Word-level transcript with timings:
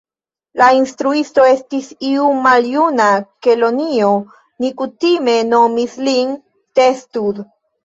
La 0.59 0.67
instruisto 0.77 1.43
estis 1.49 1.89
iu 2.11 2.29
maljuna 2.45 3.11
kelonio 3.49 4.09
ni 4.65 4.73
kutime 4.83 5.39
nomis 5.53 5.97
lin 6.11 6.35
Testud. 6.83 7.47